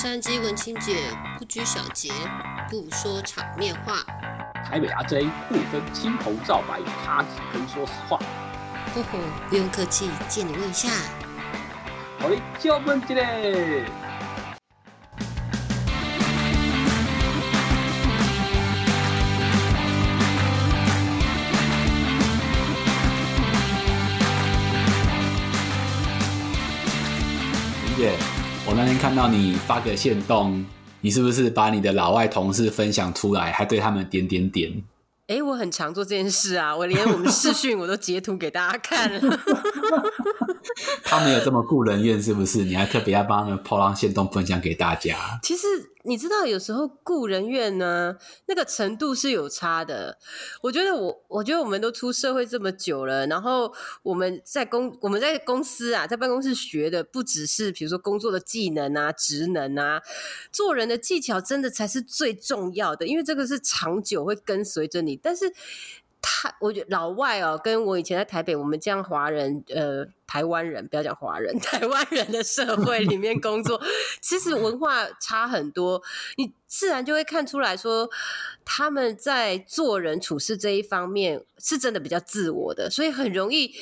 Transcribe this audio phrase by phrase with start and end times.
[0.00, 2.12] 山鸡文清姐不拘小节，
[2.70, 3.96] 不说场面话。
[4.64, 8.16] 台北阿 J 不分青红皂白，他只肯说实话。
[8.94, 9.18] 呵呵，
[9.50, 10.88] 不用客气，借你问一下。
[12.20, 13.86] 好嘞，叫问这嘞。
[29.08, 30.62] 看到你发个线动，
[31.00, 34.70] 你是不是把你的老外同事分享出来，还对他们点点点？
[35.28, 39.40] 哎，我很常做这件事啊，我连我们视讯我都截图给大家看了。
[41.04, 42.64] 他没有这么顾人怨是不是？
[42.64, 45.38] 你还特别要帮他们抛浪线动分享给大家？
[45.42, 45.66] 其实。
[46.04, 50.16] 你知道有时候顾人怨呢，那个程度是有差的。
[50.62, 53.70] 我觉得我，我觉得我们都出社会这么久了，然后
[54.02, 60.00] 我们在公我们在公司啊，在办公室学的不只是比如说工作的技能啊、职能啊，
[60.50, 65.14] 做人的技巧真的才是最重要的，因为这个是长久会跟随着你。
[65.14, 65.52] 但是
[66.20, 70.06] 他，我觉得老外哦，跟我以前在台北，我们这样华人呃。
[70.28, 73.80] 台湾人 不要讲华人， 台湾人的社会里面工作，
[74.22, 76.00] 其实文化差很多，
[76.36, 78.08] 你自然就会看出来说，
[78.64, 83.74] 他们在做人处事这一方面是真的比较自我的，所以很容易，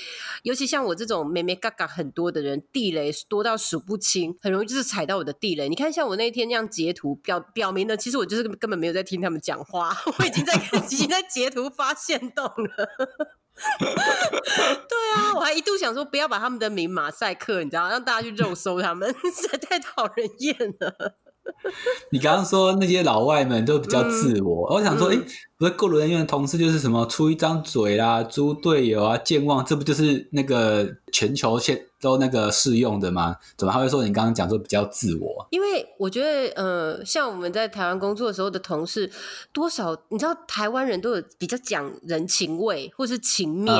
[0.44, 5.68] 尤其像我这种咩咩嘎嘎很多的人，地雷多到数不清，很容易就是踩到我的地雷。
[5.68, 12.88] 你看，像我那天那样截图表表明的，其实我就是根本没有在听他们讲话，我已经在已经在截图发现动了。
[13.78, 21.16] 对啊，我还一度想说不要把他们的名马赛克，你知道，让大家去肉搜他们， 实在太讨人厌了。
[22.10, 25.16] 你刚刚说那些老外们都比较自我，我想说，哎，
[25.58, 31.86] 不是过路人员的同事就是什么出一张嘴啦，猪队友啊，健忘，这不就是那个全球现？
[31.98, 33.36] 都那个适用的吗？
[33.56, 35.48] 怎么还会说你刚刚讲说比较自我？
[35.50, 39.10] 因为我觉得，呃，像我们在台湾工作的时候的同事，
[39.50, 43.74] 多少你知道，台湾人都有比较讲人情味或是情面，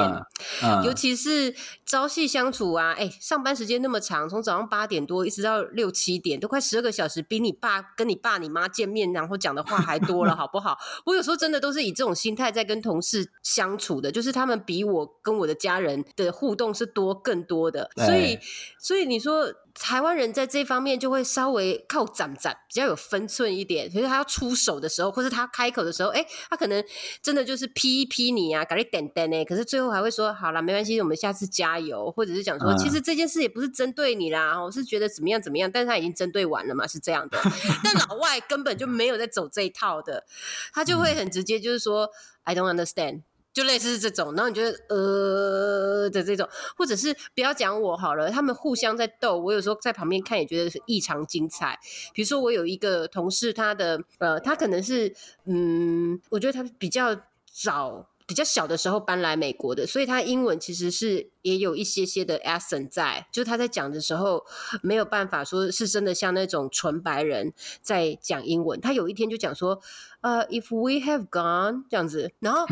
[0.83, 1.55] 尤其是
[1.85, 10.77] 朝夕相处啊，哎，上班时间那么长，从早上八点多一直到六七点，都快十二个小时，比你爸跟你爸你妈见面然后讲的话还多了，好不好？
[11.05, 17.91] 我有时候真的都是以这种心态在跟同事相处的，就是他们比我跟我的家人的互动是多更多的。
[17.97, 18.39] 所以，
[18.79, 23.89] 所以你说台湾人在这方面就会稍微靠攒攒，比较有分寸一点。
[23.89, 26.83] 可是他要出手的时候，或是他开口的时候，哎，他可能
[27.23, 29.45] 真的就是批一批你啊，搞你点点呢。
[29.45, 37.39] 可是最后还会说，好了，没关系，我们下次加油，或者是讲说，其实这件事也不是针对你啦，我是觉得怎么样怎么样，但是他已经针对完了嘛，是这样的。
[37.85, 40.25] 但老外根本就没有在走这一套的，
[40.73, 42.11] 他就会很直接，就是说
[42.45, 43.23] ，I don't understand。
[43.57, 46.47] 就类似是这种，然后你觉得呃的这种，
[46.77, 51.79] 或者是不要讲我好了，他们互相在斗，我有时候在旁边看也觉得是异常精彩。
[52.13, 55.15] 比如说我有一个同事，他的呃，他可能是
[55.47, 57.17] 嗯，我觉得他比较
[57.51, 58.11] 早。
[58.29, 64.45] 比较小的时候搬来美国的，所以他英文其实是也有一些些的 accent 在，就他在讲的时候
[64.83, 67.53] 没有办法说是真的像那种纯白人
[67.83, 68.81] 在讲英文。
[68.81, 69.81] 他有一天就讲说，
[70.27, 72.67] 呃，if we have gone 这样子，然后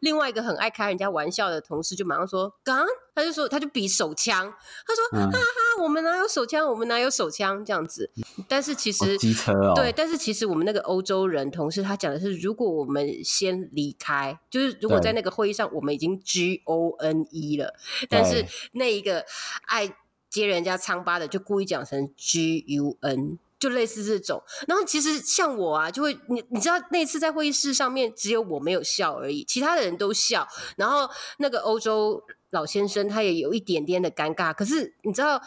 [0.00, 2.86] 另外一个很爱开人家玩笑的同事就马上说 gone。
[3.14, 4.52] 他就说，他就比手枪，
[4.86, 8.10] 他说哈哈，我们哪有手枪，我们哪有手枪这样子。
[8.46, 17.72] 但是其实机车哦，对，但是其实我们那个欧洲人同事他讲的是，如果我们先离开，就是如果在那个会议上我们已经 G O N E 了，
[18.10, 19.24] 但是那一个
[19.62, 19.96] 爱
[20.28, 24.42] 接人家疮疤的就故意讲成 G U N，就类似这种。
[24.66, 30.46] 然后其实像我啊，就会你你知道那次在会议室上面只有我没有笑而已，其他的人都笑。
[30.76, 31.08] 然后
[31.38, 32.22] 那个欧洲。
[32.50, 35.40] 老先生他也有一点点的尴尬，可是你知道。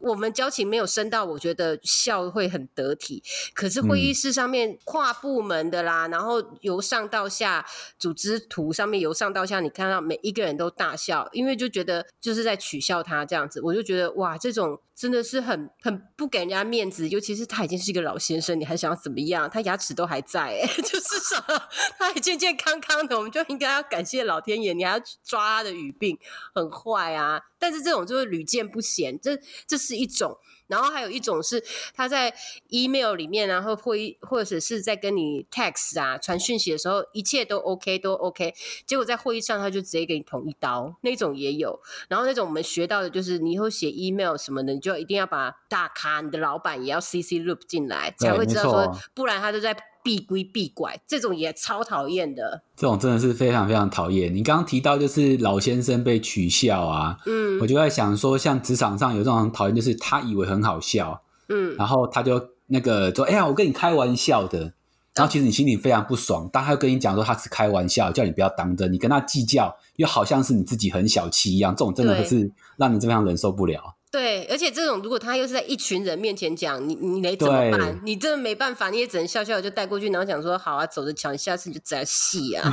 [0.00, 3.22] 我们交情没有深到，我觉得笑会很得体。
[3.54, 7.64] 可是会议室上面跨部门的啦，然后由上到下，
[7.98, 13.62] 组织图上面由上到下，你看到每一个人都大笑，因为就觉得就是在取笑他这样子。
[13.62, 19.48] 我就觉得哇，这种真的是很很不给人家面子，尤其是他已经是一个老先生，你还想要怎么样？
[19.48, 21.42] 他牙齿都还在，哎， 就是说
[21.96, 24.74] 他还健健康康的，我们就应该要感谢老天爷。
[24.74, 26.18] 你还要抓他的语病，
[26.54, 27.40] 很坏啊！
[27.58, 30.38] 但是这种就是屡见不鲜，这这是一种。
[30.66, 31.62] 然后还有一种是
[31.94, 32.34] 他在
[32.68, 38.54] email 里面，然后会或者是在跟你 text 啊传讯息的时候，一切都 OK 都 OK，
[38.86, 41.78] 结果在会议上他就直接给你捅一刀，那种也有。
[42.08, 49.76] 然后那种我们学到的就是，你以后写 email 什么的，你就一定要把大咖你的老板也要 CC loop 进来，才会知道说，不然他就在。
[50.04, 52.62] 避规避拐，这种也超讨厌的。
[52.76, 54.32] 这种真的是非常非常讨厌。
[54.32, 64.74] 你刚刚提到就是老先生被取笑啊，嗯，我就在想说，像职场上有这种讨厌，就是他以为很好笑，嗯，然后他就那个说，哎呀，我跟你开玩笑的。
[65.16, 73.94] 然后其实你心里非常不爽，但他又跟你讲说他是开玩笑，叫你不要当真，你跟他计较，又好像是你自己很小气一样，这种真的是让你非常忍受不了。
[74.14, 77.98] 对，而且这种如果他又是在一群人面前讲，你你得怎么办？
[78.04, 82.72] 你真的没办法，你也只能笑笑就带过去，然后讲说好啊，走着瞧，下次你就再戏啊。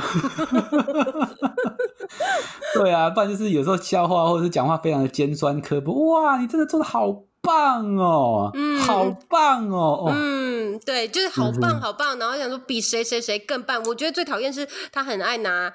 [2.78, 7.24] 对啊，不然就是有时候笑话或者是讲话非常的尖酸刻薄，哇，你真的做的好。
[7.44, 13.82] 棒哦，嗯，好棒哦，嗯，对，就是好棒好棒，然后想说比谁谁谁更棒。
[13.84, 15.72] 我觉得最讨厌是他很爱拿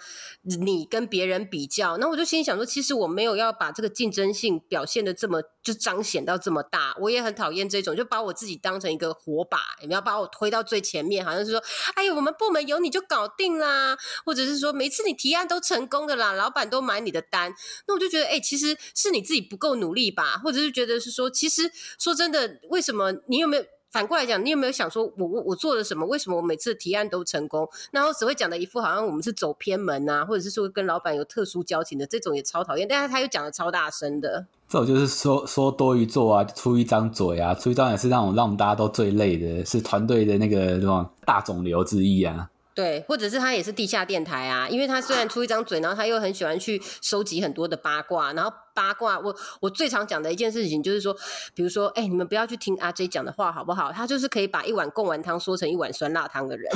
[0.62, 6.96] 你跟别人比较，那我就心里想说，其实我没有要把这个竞争性表现的这么就彰显到这么大。
[7.02, 11.62] 我也很讨厌这种，就把我自己当成一个火把，你要把我推到最前面，好像是说，
[11.96, 17.52] 哎呀，我们部门有你就搞定啦，或者是说每次你提案都成功的啦，老板都买你的单。
[17.88, 21.48] 那我就觉得，哎，其实是你自己不够努力吧，或者是觉得是说，其。
[21.50, 24.44] 实说真的，为什么你有没有反过来讲？
[24.44, 26.06] 你有没有想说，我我我做了什么？
[26.06, 27.68] 为什么我每次提案都成功？
[27.92, 32.88] 然后只会讲的一副好像我们是走偏门啊，或者是说跟老板有特殊交情的这种也超讨厌。
[32.88, 42.50] 但是他又讲的超大声的，这种就是说说多于做啊，出一张嘴啊，出一张也是那种让我们大家都最累的，是团队的那个什么大肿瘤之一啊。
[42.78, 48.54] 对，或者是他也是地下电台啊，因为他虽然出一张嘴，然后他又很喜欢去收集很多的八卦，然后。
[48.78, 51.12] 八卦，我我最常讲的一件事情就是说，
[51.56, 53.92] 比如说，哎，你们不要去听阿 J 讲的话，好不好？
[53.92, 56.72] 他就是可以把一碗贡丸汤说成一碗酸辣汤的人，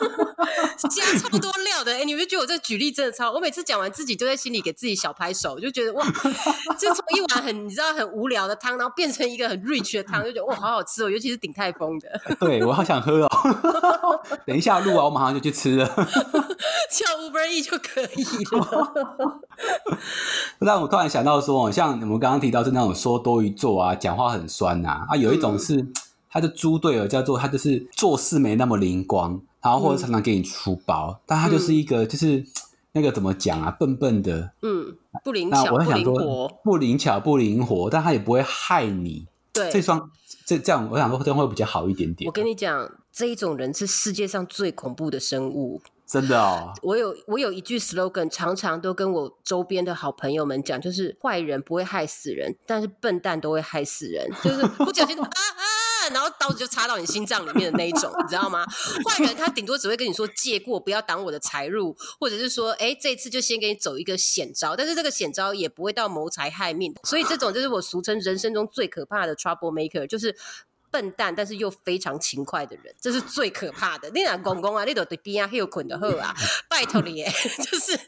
[0.88, 1.92] 加超多料的。
[1.92, 3.30] 哎，你们觉得我这举例真的超？
[3.30, 6.04] 我每次讲完自己都在心里给自己小拍手，就觉得哇，
[6.78, 12.08] 就从一碗很你知道很无聊的汤，然后变成一个很 rich 的汤，就觉得哇，好好吃哦，尤其是鼎泰丰的。
[12.40, 13.30] 对我好想喝哦，
[14.46, 18.24] 等一下录完我马上就去吃了，叫 Uber E 就可以
[18.56, 19.40] 了。
[20.60, 21.26] 让我突然想。
[21.26, 25.84] 到说，像我们刚刚提到是那种说多于做啊，讲话很酸呐啊，有一种是
[26.30, 32.44] 他的猪队友，叫做他就是做事没那么灵光，然后或者常常给你出包，但他就是一个就是
[32.92, 39.26] 那个怎么讲啊，笨笨的，嗯，不灵巧，不灵活，不灵巧不灵活，但他也不会害你。
[39.52, 40.08] 对，这双
[40.44, 42.28] 这这样，我想说这样会比较好一点点。
[42.28, 45.82] 我跟你讲，这一种人是世界上最恐怖的生物。
[46.06, 55.32] 真的哦，我有我有一句 slogan，常常都跟我周边的好朋友们讲，就是坏人不会害死人，但是笨蛋都会害死人，就是不小心啊啊，
[56.12, 58.64] 然后刀子就插到你心脏里面的那一种，你知道吗？
[59.08, 70.36] 坏人他顶多只会跟你说借过，不要挡我的财路，或者是说，哎，这次就先给你走一个险招，但是这个险招也不会到谋财害命，所以这种就是我俗称人生中最可怕的 trouble maker，就是。
[70.90, 74.10] 笨蛋，但是又非常勤快的人，这是最可怕的。
[74.10, 76.34] 你 讲公公啊，你都对边啊，有捆的后啊，
[76.68, 77.22] 拜托你，
[77.70, 77.98] 就是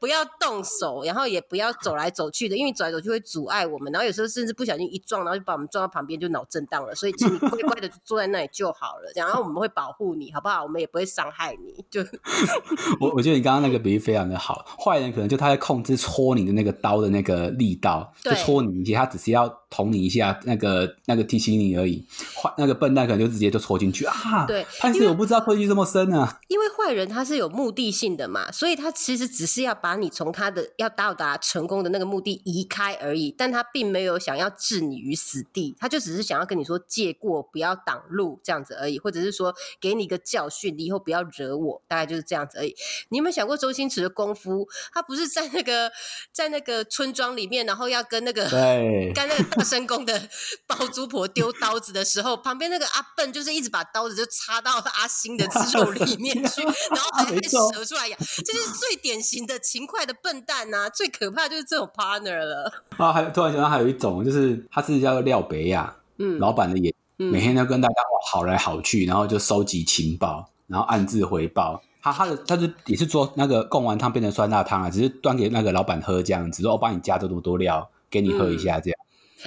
[0.00, 3.92] 不要动手，然后也不要走来走去的，因为走来走去会阻碍我们。
[3.92, 6.94] 然后有时候甚至不小心一撞，然后就把我们撞到旁边，就脑震荡了。
[6.94, 10.62] 所以请你乖乖的坐在那里就好了，然后我们会保护你，好不好？
[10.62, 11.84] 我们也不会伤害你。
[11.90, 12.00] 就
[13.00, 14.64] 我我觉得你刚刚那个比喻非常的好。
[14.78, 22.04] 坏人可能就他在控制戳你的那个刀的那个力道，就戳你一下，他只是要捅你一下，那个那个提醒你而已。
[22.34, 24.44] 坏那个笨蛋可能就直接就戳进去啊！
[24.46, 26.38] 对，但是我不知道戳进去这么深啊。
[26.48, 42.74] 因为坏人他是有目的性的嘛，所以他其实只是要把你从他的要到达成功的那个目的移开而已，但他并没有想要置你于死地，他就只是想要跟你说借过，不要挡路这样子而已，或者是说给你一个教训，你以后不要惹我，大概就是这样子而已。
[43.08, 44.66] 你有没有想过周星驰的功夫？
[44.92, 45.90] 他不是在那个
[46.32, 48.44] 在那个村庄里面，然后要跟那个
[49.14, 50.28] 跟那个大神功的
[50.66, 52.32] 包租婆丢刀子的时候。
[52.42, 60.90] 旁边那个阿笨就是一直把刀子就插到阿星的肌肉里面 去，然后 还还折出来呀，这是最典型的勤快的笨蛋呐！
[60.90, 62.72] 最可怕就是这种 partner 了。
[62.96, 67.94] 啊，还突然想到还有一种，就是他是叫廖北亚，嗯，老板的也每天都跟大家
[68.26, 71.80] 好来好去，然后就收集情报，然后暗自回报。
[72.02, 78.98] 他他的他就也是做那个贡丸汤变成酸辣汤啊，只是端给那个老板喝这样子，说我帮你加这么多料给你喝一下这样。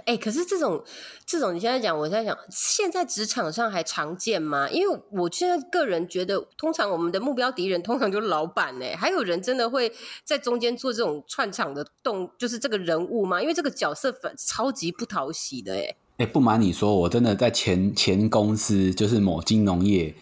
[0.03, 0.83] 哎，可是这种
[1.25, 4.69] 这种，你现在讲，我在想，现在职场上还常见吗？
[4.69, 8.85] 因为我现在个人觉得，通常我们的目标敌人通常就是老板呢。
[8.97, 9.91] 还有人真的会
[10.23, 13.41] 在中间做这种串场的动，就是这个人物吗？
[13.41, 15.95] 因为这个角色粉超级不讨喜的，哎。
[16.17, 20.15] 哎，不瞒你说，我真的在前前公司，就是某金融业。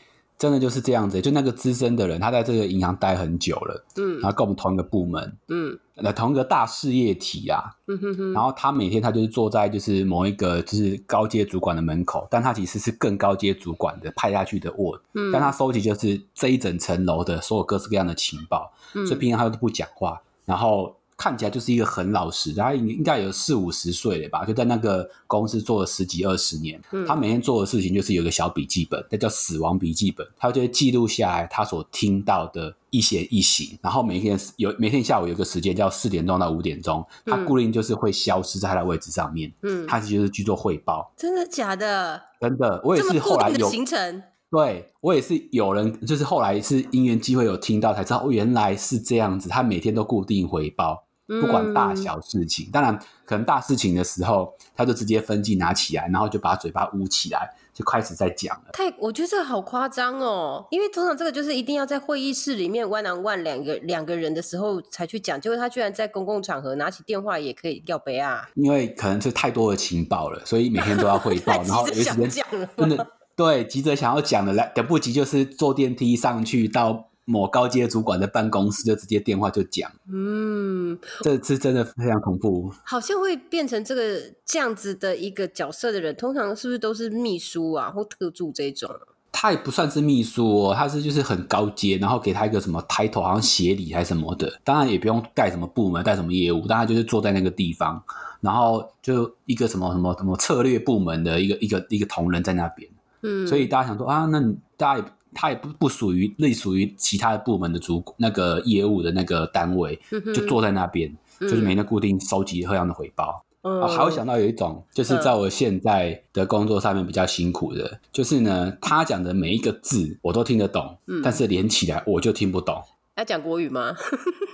[0.44, 20.94] 真的就是这样子，就那个资深的人，他在这个银行待很久了，嗯，然后跟我们同一个部门，嗯，那同一个大事业体啊，嗯哼哼，然后他每天他就是坐在就是某一个就是高阶主管的门口，但他其实是更高阶主管的派下去的 word，嗯，但他收集就是这一整层楼的所有各式各样的情报，嗯，所以平常他都不讲话，然后。
[21.24, 26.78] 看起来就是一个很老实，他应应该有四五十岁了吧，就在那个公司做了十几二十年。
[27.08, 39.50] 他每天做的事情就是有个小笔记本，那叫死亡笔记本，他就会记录下来他所听到的一些一行，然后每天有每天下午有个时间叫四点钟到五点钟，他固定就是会消失在他的位置上面。
[39.62, 41.10] 嗯，他就是去做汇报。
[41.16, 42.22] 真的假的？
[42.42, 44.24] 真的，我也是后来有行程。
[44.52, 49.50] 对我也是有人，就是后来是因缘机会有听到才知道，哦，原来是这样子。
[49.50, 52.70] 他每天都固定回报，不管大小事情。
[52.72, 58.72] 当然，可能大事情的时候，他就直接分镜拿起来，然后就把嘴巴捂起来，就开始在讲了。
[58.74, 68.48] 太，我觉得这个好夸张哦，因为通常这个就是一定要在会议室里面 one on one 两个两个人的时候才去讲，结果他居然在公共场合拿起电话也可以要杯啊。
[68.56, 73.08] 因为可能是太多的情报了，所以每天都要汇报， 然后有时间真的。
[73.36, 79.92] 对，急着想要讲的来，等不及就是坐电梯上去到某高阶主管的办公室，就直接电话就讲。
[80.12, 82.72] 嗯，这次真的非常恐怖。
[82.84, 88.90] 好像会变成这个这样子的一个角色的人，通常是不是都是秘书啊或特助这种？
[89.36, 94.60] 他也不算是秘书哦，他是就是很高阶，然后给他一个什么 title，好像协理还是什么的。
[94.64, 98.02] 当然也不用带什么部门，带什么业务，但他就是坐在那个地方，
[98.42, 102.88] 然后就一个什么什么什么策略部门的一个一个一个同仁在那边。
[103.24, 104.40] 嗯，所以大家想说啊，那
[104.78, 110.00] 大家也他也不不属于类属于其他的部门的主那个业务的那个单位，
[110.34, 113.44] 就坐在那边，就是每天固定收集各样的回报。
[113.62, 122.82] 啊，还会想到有一种，就是在我现在的工作上面比较辛苦的，就是呢，他讲的每一个字我都听得懂，但是连起来我就听不懂。
[123.16, 123.96] 他讲国语吗？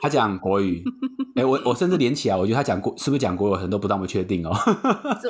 [0.01, 0.83] 他讲国语。
[1.39, 4.53] 哎，我我甚至连起来，我觉得他讲国是不是讲国语，很多不当不确定哦。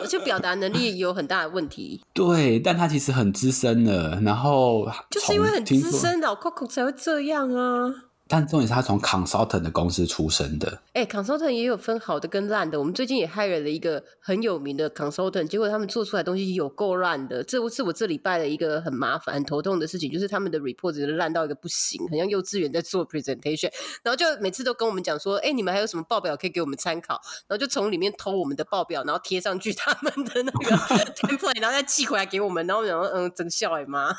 [0.07, 2.01] 就表达能力有很大的问题。
[2.13, 7.93] 对，但他其实很资深了，然后就是因为很资深，老 Coco 才会这样啊。
[8.31, 10.81] 但重点是他从 consultant 的公司出身的。
[10.93, 12.77] 哎，consultant 也有分好的跟烂的。
[12.77, 17.43] 我们最近也 hire 了一个很有名的 consultant，结果他们做出来东西有够烂的。
[17.43, 23.71] 这是我这礼拜的一个很麻烦、很头痛的事情，就是他们的 report 真的烂到一个不行，很像幼稚园在做 presentation。
[24.03, 27.19] 然后就每次都跟我们讲说：“哎，你们还有什么报表可以给我们参考？”
[27.49, 30.75] 然后就从里面偷我们的报表，然后贴上去他们的那个
[31.17, 32.67] template，然后再寄回来给我们。
[32.67, 34.13] 然后我讲说：“嗯，真笑哎妈！”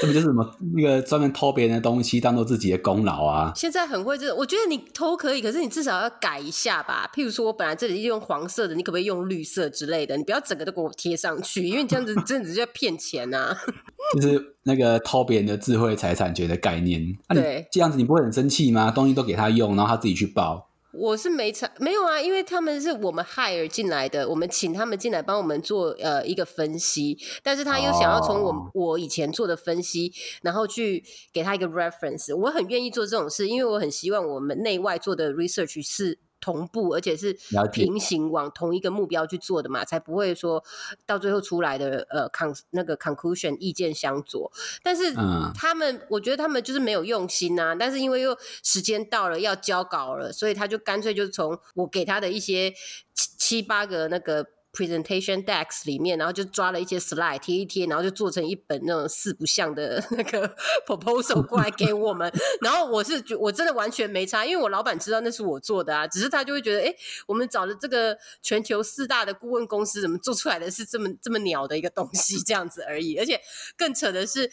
[0.00, 2.83] 这不就是什么那个专门偷别人的东西当做自己的？
[2.84, 3.50] 功劳啊！
[3.56, 7.10] 现在很会，这我觉得你偷可以，可是你至少要改一下吧。
[7.14, 10.16] 譬如说，我本来这里用黄色的，你可不可以用绿色之类的？
[10.18, 13.56] 你不要整个都给我贴上去，因为这样子真的是在骗钱呐。
[14.14, 17.02] 就是那个偷别人的智慧财产权的概念。
[17.30, 18.90] 对，这样子你不会很生气吗？
[18.90, 20.68] 东西都给他用，然后他自己去报。
[20.96, 36.18] 我是没查，没有啊，因为他们是我们 hire 进来的，我们请他们进来帮我们做呃一个分析，但是他又想要从我我以前做的分析，然后去给他一个 reference，我很愿意做这种事，因为我很希望我们内外做的 research 是。
[36.44, 37.34] 同步，而且是
[37.72, 40.62] 平行往同一个目标去做的嘛，才不会说
[41.06, 44.52] 到最后出来的呃 con 那个 conclusion 意见相左。
[44.82, 45.14] 但是
[45.54, 47.74] 他们，我觉得他们就是没有用心啊。
[47.74, 52.70] 但是因为又时间到了要交稿了，所以他就干脆就从我给他的一些
[53.14, 54.46] 七七八个那个。
[54.74, 60.54] Presentation decks 里面，然后就抓了一些 slide 贴一贴，然后就做成一本那种四不像的那个
[60.86, 62.30] proposal 过来给我们。
[62.60, 66.94] 然后我是觉我真的完全没差，因为我老板知道那是我做的啊，只是他就会觉得，哎，
[67.26, 73.16] 我们找的这个全球四大的顾问公司怎么做出来的是这么这么鸟的一个东西这样子而已。
[73.16, 73.40] 而且
[73.76, 74.50] 更扯的是，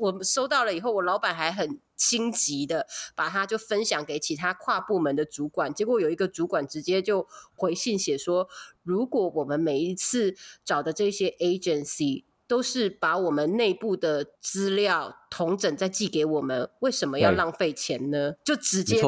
[0.00, 1.78] 我们收到了以后，我老板还很。
[1.98, 8.48] 心急的把它就分享给其他跨部门的主管，结果有一个主管直接就回信写说：
[8.82, 18.34] 如果我们每一次找的这些 agency 都是把我们内部的资料同整再寄给我们，为什么要浪费钱呢？
[18.44, 19.00] 就直接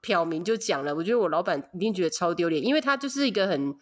[0.00, 0.94] 表明就讲了。
[0.94, 3.74] 我觉得我老板一定觉得超丢脸，因为他就是一个很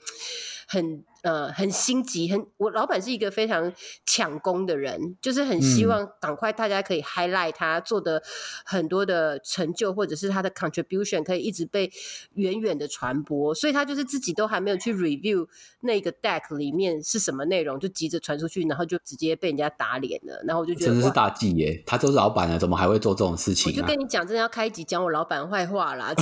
[0.67, 1.05] 很。
[1.23, 3.73] 呃，很心急，很我老板是一个非常
[4.05, 8.23] 抢功的人，就是很希望赶快大家可以 highlight 他做的
[8.65, 11.91] 很多的成就，或者是他的 contribution 可以一直被
[12.35, 15.49] 远远的传播，所以他就是自己都还没有去 review
[15.81, 23.73] 那个 deck 里面是什么内容，就急着传出去，然后就直接被人家打脸了，然后我就觉得真的是大忌耶，他都是老板了，怎么还会做这种事情？
[23.73, 26.13] 我就跟你讲，真的要开集讲我老板坏话啦，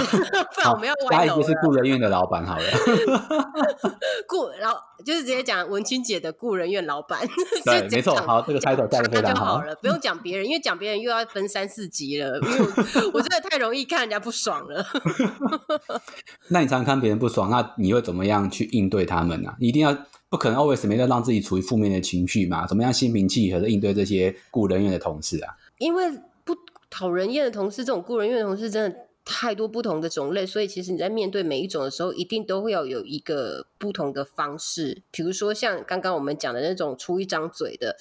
[0.54, 2.64] 不然我们要下一集是雇人院的老板好了，
[4.28, 4.76] 雇然后。
[5.04, 7.20] 就是直接讲文清姐的故人院老板，
[7.64, 12.58] 对，没错，好，这个 title 加的非常好了，不用讲别人，因为讲别人又要分三四集了，因为
[13.12, 14.86] 我 真的太容易看人家不爽了。
[16.48, 19.54] 那你常常看别人不爽，那你会怎么样去应对他们呢？
[19.58, 19.96] 一定要
[20.28, 22.66] 不可能 always 没在让自己处于负面的情绪嘛？
[22.66, 25.54] 怎么样心平气和的应对这些雇人院的同事啊？
[25.78, 26.10] 因为
[26.44, 26.54] 不
[26.90, 28.98] 讨人厌的同事，这种雇人院的同事真的。
[29.24, 35.02] 太多不同的种类，所以其实你在面对每一种的时候，一定都会要有一个不同的方式。
[35.10, 37.96] 比如说像刚刚我们讲的那种出一张嘴的。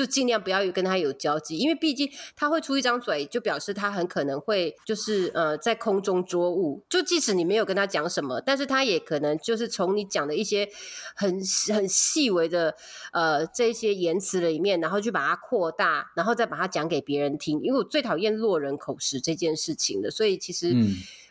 [0.00, 6.82] 就尽量不要跟他有交集，因为毕竟他会出一张嘴，就表示他很可能会就是呃在空中捉物。
[6.88, 10.66] 就即使你没有跟他讲什么，但是他也可能就是从你讲的一些
[11.14, 11.38] 很
[11.74, 12.74] 很细微的
[13.12, 17.60] 呃这些言辞里面，然后去把它扩大，然后再把它讲给别人听。
[17.60, 20.74] 因为我最讨厌落人口实这件事情的，所以其实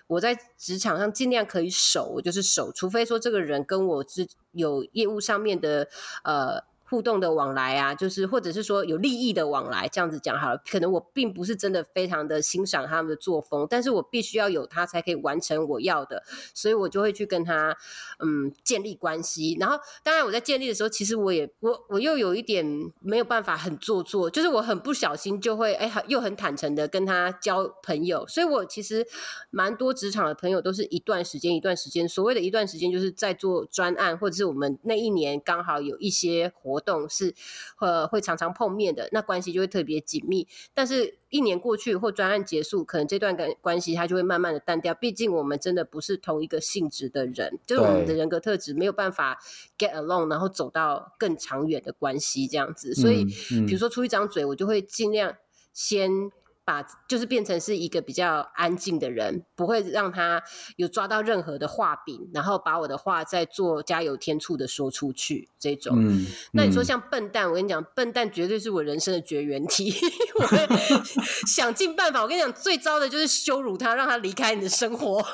[0.06, 5.88] 我在职场上尽量可以守，我就是守，除非说这个人跟我是有业务上面的
[6.24, 6.69] 呃。
[6.90, 10.62] 互动的往来啊，就是或者是说有利益的往来，这样子讲好了。
[10.68, 16.24] 可能我并不是真的非常的欣赏他们的作风，但是我必须要有他才可以完成我要的，
[16.56, 17.78] 所以我就会去跟他
[18.18, 19.56] 嗯建立关系。
[19.60, 22.66] 然后当然我在建立的时候，其实我也我我又有一点
[23.02, 28.26] 没有办法很做作，就是我很不小心就会哎又很坦诚的跟他交朋友。
[28.28, 29.06] 所以我其实
[29.52, 36.79] 蛮多职场的朋友都是一段时间一段时间，所谓的一段时间就是在做专案，或者是我们那一年刚好有一些活。
[36.80, 37.36] 活动是
[37.80, 40.48] 呃会常常碰面的，那关系就会特别紧密。
[40.74, 44.94] 但是，一年过去或专案结束，可能这段关关系它就会慢慢的淡掉。
[44.94, 49.40] 毕竟我们真的不是同一个性质的人，就是我们的人格特质没有办法
[49.78, 52.96] get along，然后走到更长远的关系这样子。
[52.96, 53.26] 所以，
[53.68, 55.36] 比如说出一张嘴，我就会尽量
[55.74, 56.32] 先。
[56.70, 60.44] 把就是变成是一个比较安静的人，不会让他
[60.76, 65.50] 有抓到任何的画柄，然后把我的话再做加油添醋的说出去。
[65.60, 69.92] 这种，嗯那你说像笨蛋，我跟你讲，笨蛋绝对是我人生的绝缘体。
[70.40, 70.68] 我会
[71.50, 72.22] 想尽办法。
[72.22, 75.20] 我跟你讲，最糟的就是羞辱他，让他离开你的生活。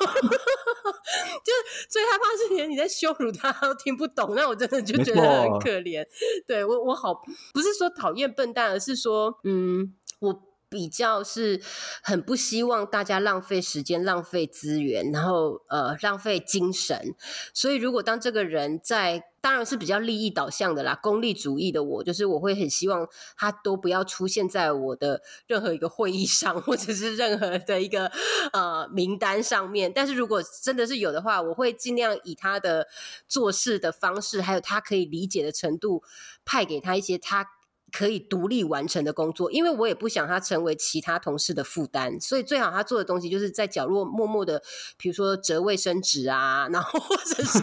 [1.44, 6.02] 就是最害怕是连你在羞辱他都听不懂，那我真的就觉得很可怜。
[6.46, 7.12] 对我，我好
[7.52, 10.42] 不是说讨厌笨蛋，而是说，嗯，我。
[10.68, 11.60] 比较是
[12.02, 17.14] 很不希望大家浪费时间、浪费资源，然后呃浪费精神。
[17.54, 28.10] 所以，如果当这个人在，当然是比较利益导向的啦，功利主义的我，就是我会很希望他都不要出现在我的任何一个会议上，或者是任何的一个
[28.52, 29.92] 呃名单上面。
[29.94, 32.88] 但是如果真的是有的话，我会尽量以他的
[33.28, 36.02] 做事的方式，还有他可以理解的程度，
[36.44, 37.46] 派给他一些他。
[37.92, 44.62] 可以独立完成的工作，因为我也不想他成为其他同事的负担，所以最好他做的东西就是在角落默默的，
[44.98, 47.58] 比如说折卫生纸啊，然后或者是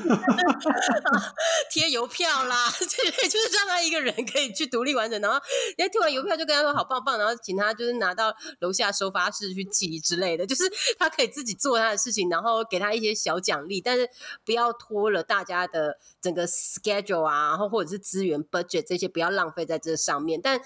[1.70, 5.20] 贴邮票啦， 这类就是让他一个人可以去独立完成。
[5.22, 5.38] 然后，
[5.78, 10.64] 哎，贴完邮票就跟他说好棒棒，然后请他就是拿到楼下收发室去寄之类的，就是
[10.98, 14.10] 他可以自己做他的事情，然后给他一些小奖励，但是
[14.46, 20.13] 不要拖了大家的整个 schedule 啊，然后或者是资源 budget 这些不要浪费在这上。
[20.22, 20.60] 面，但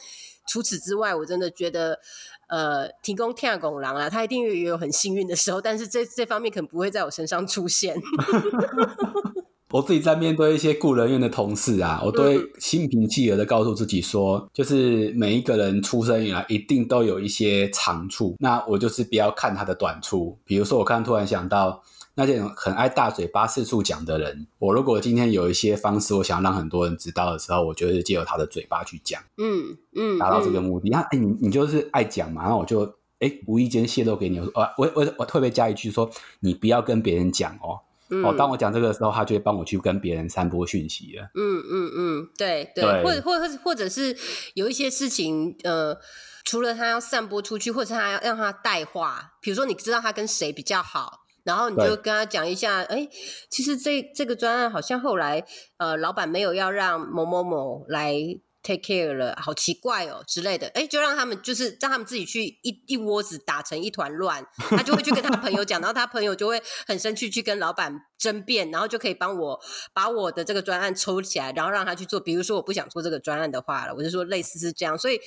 [0.48, 2.00] 除此之外，我真的觉得，
[2.48, 7.96] 呃，提供天狗狼啊，他一定也有很幸运的时候，但是这这方面可能不会在我身上出现。
[9.72, 20.40] 我自己在面对一些雇人员的同事啊，我都会心平气和的告诉自己说，就是每一个人出生以来一定都有一些长处，那我就是不要看他的短处。
[20.46, 21.84] 比如说，我刚刚突然想到。
[22.18, 30.90] 那这种很爱大嘴巴四处讲的人，我如果今天有一些方式，我想让很多人知道的时候，我就是借由他的嘴巴去讲，嗯嗯，达到这个目的。
[30.90, 37.80] 那哎，你你就是爱讲嘛，然后我就哎无意间泄露给你，我说我我我特别加一句说，你不要跟别人讲哦。
[38.24, 41.30] 哦，当我讲这个的时候，他就会帮我去跟别人散播讯息了。
[41.36, 44.18] 嗯嗯嗯，对对，或者或者或者是
[44.56, 45.96] 有一些事情，呃，
[46.44, 51.27] 除了他要散播出去，或者他要让他带话，比如说你知道他跟谁比较好。
[51.48, 53.08] 然后你就跟他讲一下，哎，
[53.50, 55.46] 其实这这个专案好像后来，
[55.78, 58.14] 呃，老板没有要让某某某来
[58.62, 69.60] take care 了，好奇怪哦之类的，哎，就让他们就是让他们自己去一一窝子打成一团乱，他就会去跟他朋友讲，然后他朋友就会很生气去跟老板争辩，然后就可以帮我
[69.94, 72.20] 把我的这个专案抽起来，然后让他去做。
[72.20, 75.18] 比如说我不想做这个专案的话了，我就说类似是这样，所以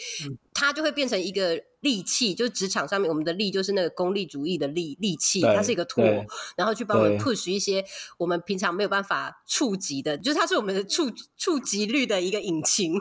[0.60, 1.60] 他就会变成一个。
[1.80, 6.04] 利器就是职场上面，我们的利就是那个功利主义的利利器，它是一个托，
[6.54, 7.82] 然后去帮我们 push 一些
[8.18, 13.00] 我们平常没有办法触及的，就是它是我们的触触及率的一个引擎，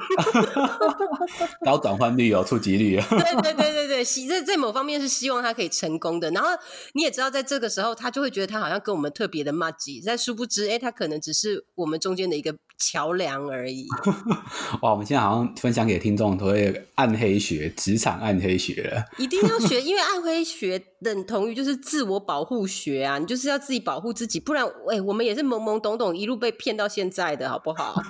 [1.65, 3.06] 高转换率哦触及率 啊。
[3.10, 6.32] 对对对对对，希在在某方面是希望它可以成功的。
[6.32, 6.52] 然后
[6.93, 13.85] 你也知道，在这个时候，他就会觉得他好像跟我们特别的 m 吉，在殊不知，哎，他可能只是我们中间的一个桥梁而已。
[14.81, 19.05] 哇，我们现在好像分享给听众都会暗黑学，职场暗黑学。
[19.17, 23.17] 一定要学， 因为暗黑学等同于就是自我保护学啊！
[23.17, 28.01] 你就是要自己保护自己，不然，哎，我们也是懵懵懂懂一路被骗到现在的，好不好？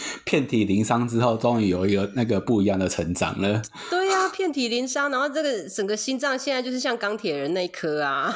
[0.24, 3.62] 遍体鳞伤之后，终于有一个那个不一样的成长了。
[3.90, 8.34] 对呀，遍体鳞伤，然后这个整个心脏现在就是像钢铁人那一颗啊，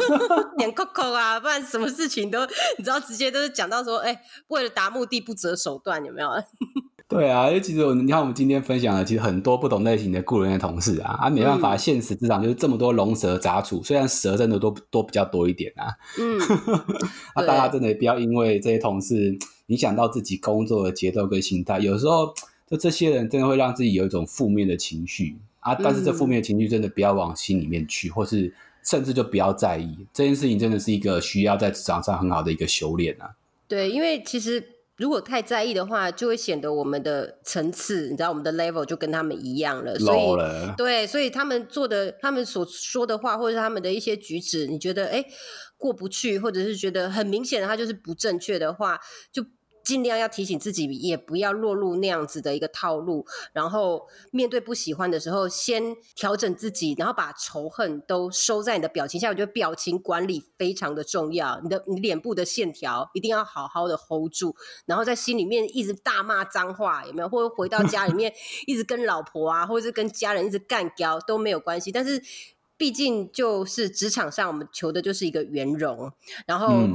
[0.58, 2.40] 脸扣扣啊，不然什么事情都
[2.76, 6.28] 你知道，直接都是讲到说，哎，为了达目的不择手段，有没有？
[7.08, 16.38] 对啊，因为其实我你看我们今天分享的，其实很多不同类型的雇人的同事啊，啊没办法，现实职场就是这么多龙蛇杂处，虽然蛇真的都都比较多一点啊，嗯，
[17.32, 19.34] 啊大家真的不要因为这些同事
[19.68, 22.34] 影响到自己工作的节奏跟心态，有时候
[22.70, 28.52] 就这些人真的会让自己有一种负面的情绪啊，但是这负面的情绪真的不要往心里面去，或是
[28.84, 33.30] 甚至就不要在意这件事情，真的是一个需要在职场上很好的一个修炼啊。
[33.66, 34.62] 对，因为其实。
[34.98, 39.98] 如果太在意的话，就会显得我们的层次，你知道，我们的 level 就跟他们一样了。
[39.98, 45.24] 所以，对，所以他们做的，他们所说的话，或者是他们的一些举止，你觉得哎
[45.76, 48.98] 过不去，或者是觉得很明显的他就是不正确的话，
[49.32, 49.44] 就。
[49.88, 53.26] 尽量要提醒自己，也不要落入那样子的一个套路。
[53.54, 59.30] 然后面对不喜欢的时候，先调整自己，然后把仇恨都收在你的表情下。
[59.30, 64.54] 我觉得表情管理非常的重要，你的你脸部的线条一定要好好的 hold 住。
[64.84, 67.28] 然后在心里面一直大骂脏话，有没有？
[67.30, 68.30] 或者回到家里面
[68.66, 71.90] 一直跟老婆啊， 或者是跟家人一直干交都没有关系。
[71.90, 72.22] 但是
[72.76, 76.12] 毕竟就是职场上，我们求的就是一个圆融，
[76.46, 76.86] 然后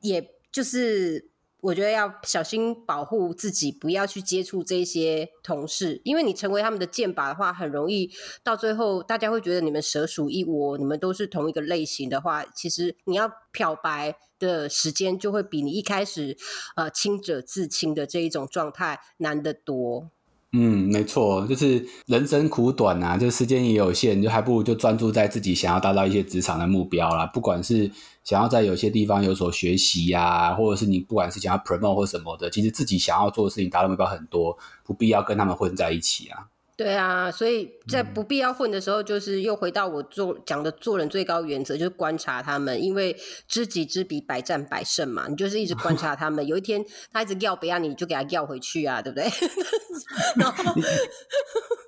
[0.00, 1.30] 也就是。
[1.66, 8.08] 我觉得要小心保护自己，不要去接触这些同事，因为你成为他们的箭靶的话，很容易
[8.44, 16.36] 到最后大家会觉得你们蛇鼠一窝，你们都是同一个类型的话，其实你要漂白的时间就会比你一开始
[16.76, 20.12] 呃清者自清的这一种状态难得多。
[20.52, 27.26] 嗯，没错，就是人生苦短啊，就时间也有限，就还不如就专注在自己想要达到一些职场的目标啦。
[27.26, 27.90] 不管是
[28.24, 36.46] 想要在有些地方有所学习呀，或者是你不管是想要 promote 或什么的，其实自己想要做的事情达到目标很多，不必要跟他们混在一起啊。
[36.76, 43.16] 对啊，所以在不必要混的时候，就是又回到我做讲的做人最高原则，就是观察他们，因为
[43.48, 45.24] 知己知彼，百战百胜嘛。
[45.26, 49.26] 你就是一直观察他们，有一天他一直要不要你，就给他要回去啊，对不对？
[50.36, 50.64] 然后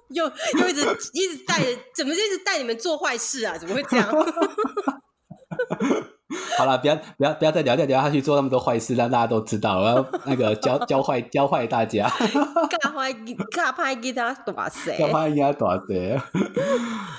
[0.08, 0.80] 又又一直
[1.12, 1.62] 一直带，
[1.94, 3.58] 怎么就一直带你们做坏事啊？
[3.58, 4.10] 怎么会这样？
[6.58, 12.08] 好了，不要不要不要再聊，再聊下去做那么多坏事，让大家都知道，然后那个教 教坏教坏大家。
[12.08, 13.12] 教坏
[13.50, 16.20] 教坏给他大死，教坏给他大死。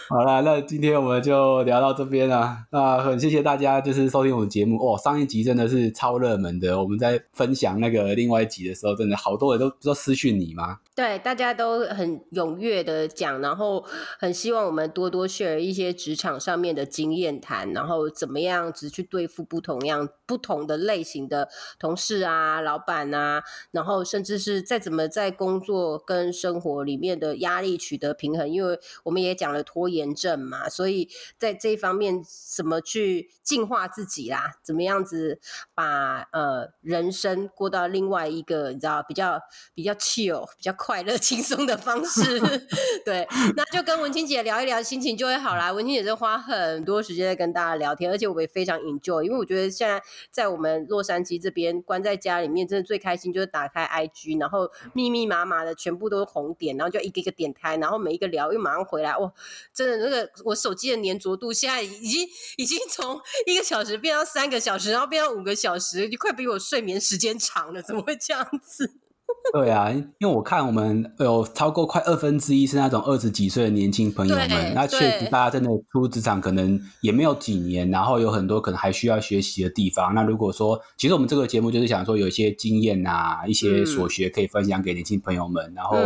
[0.10, 2.58] 好了，那今天我们就聊到这边了。
[2.72, 4.98] 那很谢谢大家，就是收听我们节目哦。
[4.98, 10.80] 上一集真的是超热门的，我们在分享那个另外一集的时候，真的好多人都都私讯你吗？
[10.96, 13.84] 对，大家都很踊跃的讲，然后
[14.20, 31.08] 很希望我们多多 share 一些职场上面的经验谈，然后怎么样子去对付不同样不同的类型的同事啊、老板啊，然后甚至是再怎么在工作跟生活里面的压力取得平衡，因为我们也讲了拖延症嘛，所以
[31.38, 32.24] 在这一方面
[32.56, 35.40] 怎么去净化自己啦，怎么样子
[35.76, 39.40] 把呃人生过到另外一个你知道比较
[39.76, 40.74] 比较 chill 比较。
[40.80, 42.40] 快乐 轻松的方式，
[43.04, 45.74] 对，那就跟文清姐聊一聊，心情就会好啦。
[45.74, 59.32] 文清姐是花很多时间在跟大家聊天，而且我也非常 enjoy，因为我觉得现在在我们洛杉矶这边关在家里面，真的最开心就是打开 IG，然后密密麻麻的全部都是红点，然后就一个一个点开，然后每一个聊又马上回来，哇，
[59.74, 68.94] 真的那个我手机的粘着度现在已经已经从一个小时变到三个小时，然后变到五个小时，就快比我睡眠时间长了，怎么会这样子？
[69.52, 80.14] 对啊，因为我看我们有超过快二分之一是那种二十几岁的年轻朋友们，那确实大家真的出职场可能也没有几年，然后有很多可能还需要学习的地方。
[80.14, 85.98] 那如果说，其实我们这个节目就是想说有一些经验啊，一些所学可以分享给年轻朋友们，然后。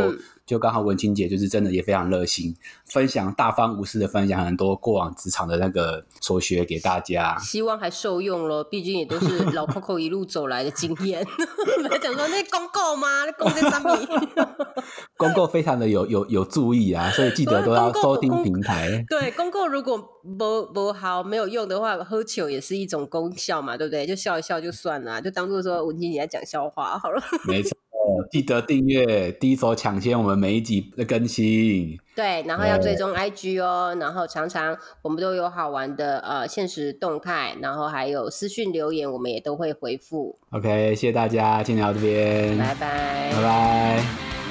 [0.54, 11.26] 就刚好文清姐就是真的也非常热心，分享大方无私的分享很多过往职场的那个所学给大家，希望还受用咯，毕竟也都是老 Coco 一路走来的经验。
[11.90, 13.26] 来讲说那公告吗？
[13.26, 14.08] 那公在上面，
[15.18, 19.04] 公告非常的有有有注意啊，所以记得都要收听平台。
[19.10, 19.98] 对，公告如果
[20.38, 24.06] 不不好没有用的话，喝酒也是一种功效嘛，对不对？
[24.06, 27.20] 就笑一笑就算了，就当做说文清姐在讲笑话好了。
[27.50, 27.76] 没错。
[28.32, 31.98] 记得订阅，第一手抢先我们每一集的更新。
[32.16, 40.38] 对，然后要追踪 IG 哦，然后常常我们都有好玩的呃现实动态，然后还有私讯留言，我们也都会回复。
[40.52, 44.43] OK，谢谢大家，今天到这边，拜拜，拜拜。